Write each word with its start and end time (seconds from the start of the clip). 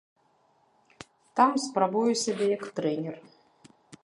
Там 1.39 1.51
спрабую 1.67 2.11
сябе 2.23 2.45
як 2.57 2.63
трэнер. 2.81 3.15